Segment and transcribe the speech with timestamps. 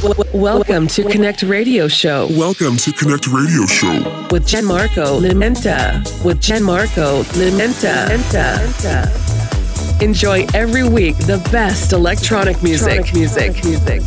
[0.00, 2.26] W- welcome to Connect Radio Show.
[2.30, 6.00] Welcome to Connect Radio Show with Gianmarco Limenta.
[6.24, 8.08] With Gianmarco Limenta.
[10.02, 13.12] Enjoy every week the best electronic music.
[13.12, 13.64] Electronic music.
[13.64, 14.02] music.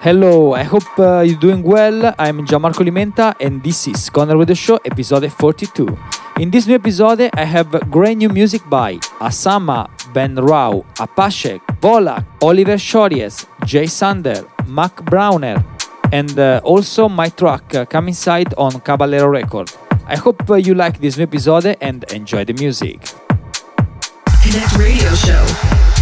[0.00, 2.14] Hello, I hope uh, you're doing well.
[2.20, 6.25] I'm Gianmarco Limenta and this is Connect Radio Show, episode 42.
[6.38, 12.26] In this new episode, I have great new music by Asama, Ben Rao, Apache, Volak,
[12.42, 15.64] Oliver Schories, Jay Sander, Mac Browner,
[16.12, 19.72] and uh, also my track uh, Come Inside on Caballero Record.
[20.06, 23.00] I hope uh, you like this new episode and enjoy the music.
[24.42, 25.95] Connect Radio Show.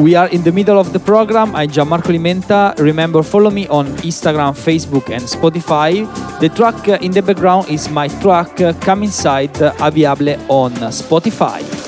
[0.00, 1.54] We are in the middle of the program.
[1.54, 2.74] I'm Gianmarco Limenta.
[2.78, 6.08] Remember, follow me on Instagram, Facebook, and Spotify.
[6.40, 10.72] The track uh, in the background is my track uh, Come Inside, uh, available on
[10.90, 11.79] Spotify.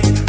[0.00, 0.21] night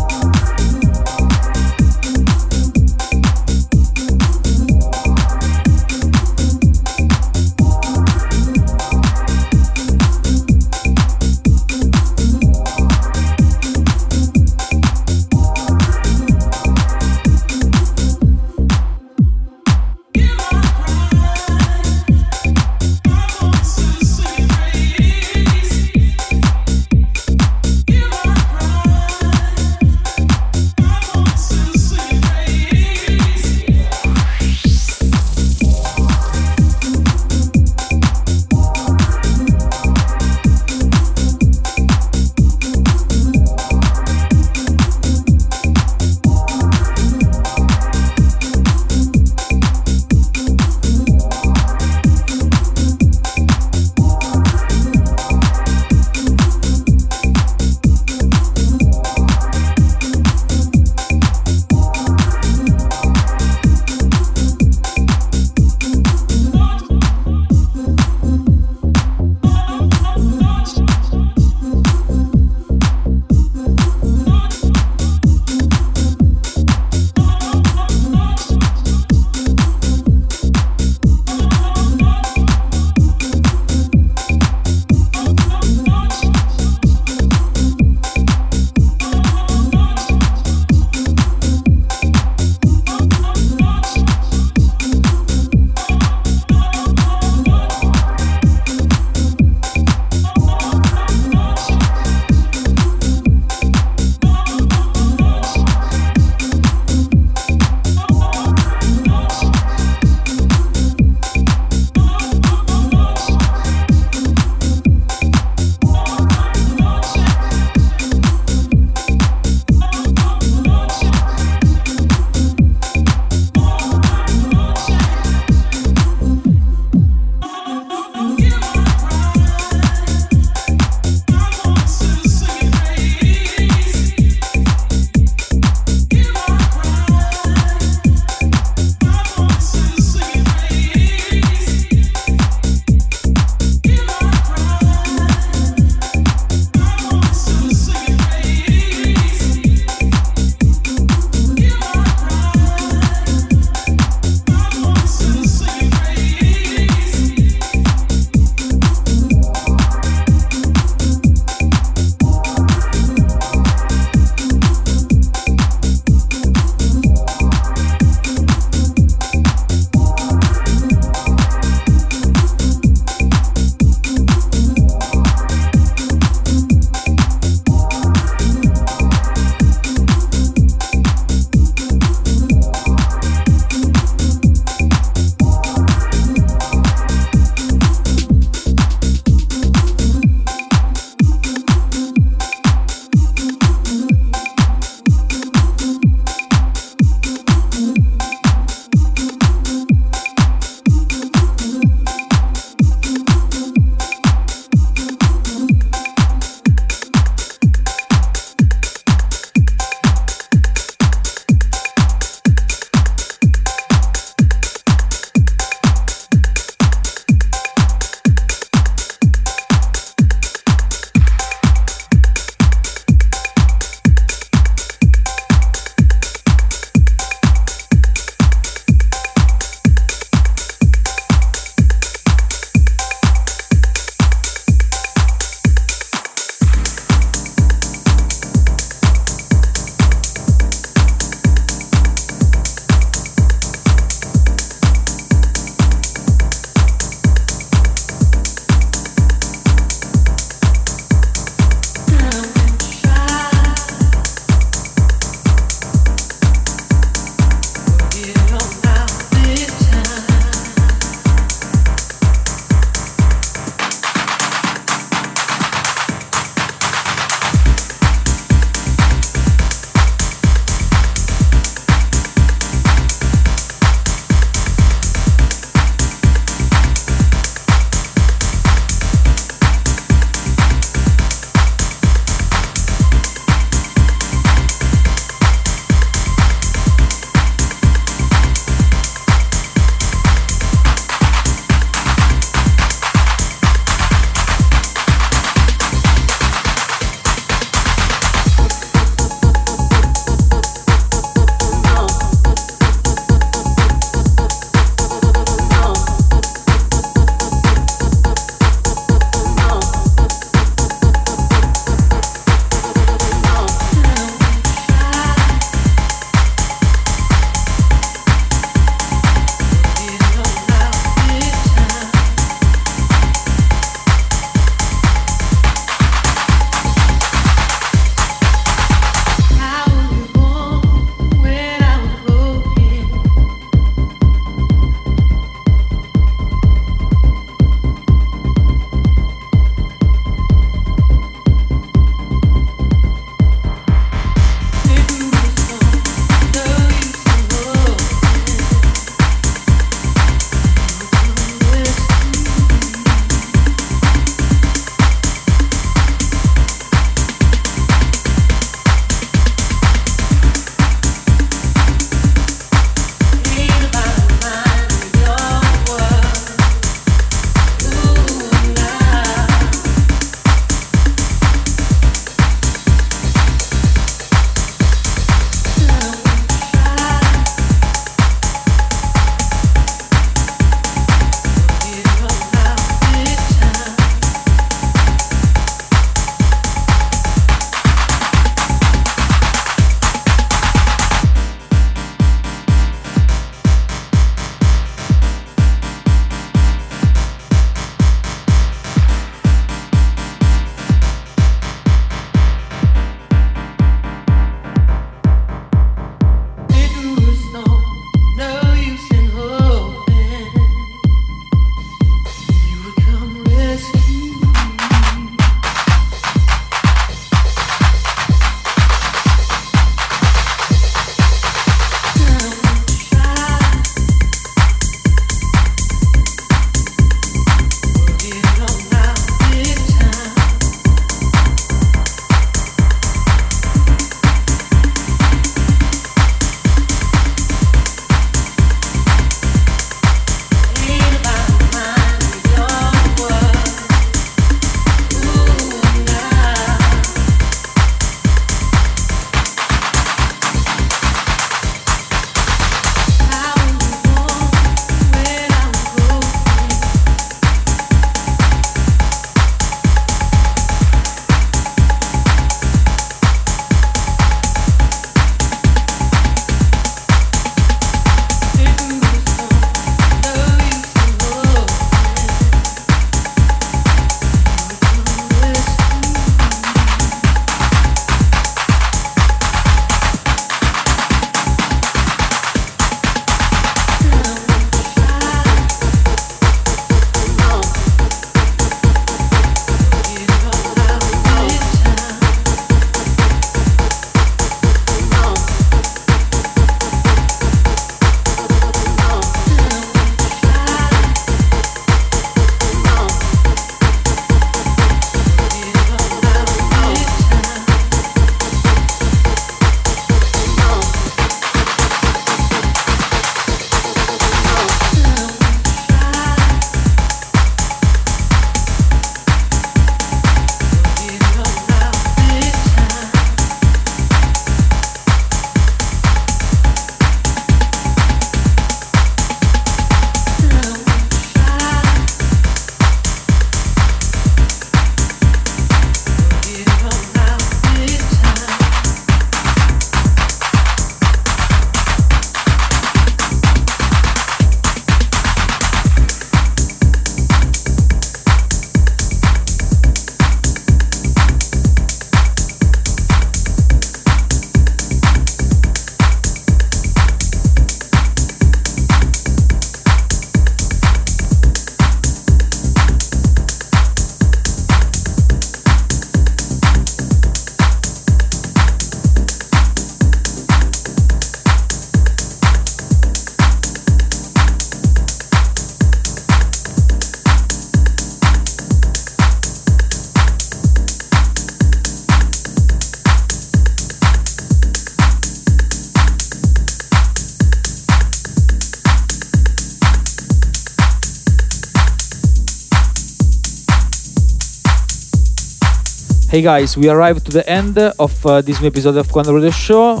[596.32, 599.50] Hey guys, we arrived to the end of uh, this new episode of Connect Radio
[599.50, 600.00] Show.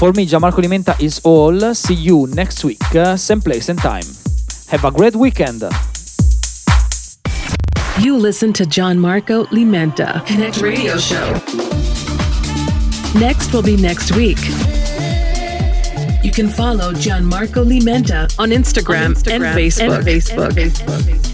[0.00, 1.72] For me, Gianmarco Limenta is all.
[1.72, 4.02] See you next week, uh, same place and time.
[4.70, 5.62] Have a great weekend.
[8.00, 11.30] You listen to Gianmarco Limenta Connect Radio Show.
[13.16, 14.42] Next will be next week.
[16.24, 19.94] You can follow Gianmarco Limenta on Instagram, on Instagram and Facebook.
[19.94, 20.46] And Facebook.
[20.48, 21.27] And Facebook.